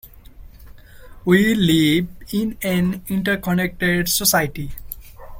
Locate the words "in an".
2.31-3.03